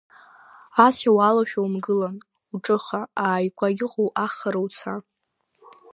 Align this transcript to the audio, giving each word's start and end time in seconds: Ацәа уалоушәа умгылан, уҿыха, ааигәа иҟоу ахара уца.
Ацәа 0.85 1.11
уалоушәа 1.15 1.59
умгылан, 1.65 2.15
уҿыха, 2.53 3.01
ааигәа 3.23 3.67
иҟоу 3.83 4.07
ахара 4.25 4.59
уца. 4.65 4.93